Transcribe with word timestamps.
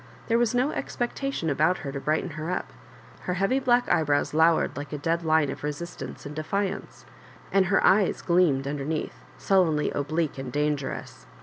There 0.29 0.39
was 0.39 0.55
no 0.55 0.71
expectation 0.71 1.47
about 1.47 1.77
her 1.85 1.91
to 1.91 1.99
brighten 1.99 2.31
her 2.31 2.49
up. 2.49 2.73
Her 3.25 3.35
heavy 3.35 3.59
black 3.59 3.87
eyebrows 3.93 4.33
lowered 4.33 4.75
like 4.75 4.91
a 4.91 4.97
dead 4.97 5.21
line 5.23 5.51
of 5.51 5.63
resistance 5.63 6.25
and 6.25 6.35
defiance, 6.35 7.05
and 7.51 7.67
her 7.67 7.83
eyes 7.85 8.23
gleamed 8.23 8.67
underneath 8.67 9.23
sullenly 9.37 9.91
oblique 9.91 10.39
and 10.39 10.51
dangerous. 10.51 11.27